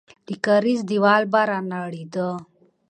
د 0.27 0.29
کارېز 0.45 0.79
دیوال 0.89 1.23
به 1.31 1.41
رانړېده. 1.49 2.29